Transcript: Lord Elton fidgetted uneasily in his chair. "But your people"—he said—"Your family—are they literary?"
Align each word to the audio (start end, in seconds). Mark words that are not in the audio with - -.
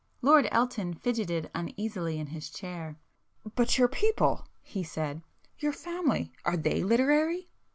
Lord 0.23 0.47
Elton 0.51 0.95
fidgetted 0.95 1.51
uneasily 1.53 2.17
in 2.17 2.25
his 2.25 2.49
chair. 2.49 2.97
"But 3.53 3.77
your 3.77 3.87
people"—he 3.87 4.81
said—"Your 4.81 5.73
family—are 5.73 6.57
they 6.57 6.81
literary?" 6.83 7.51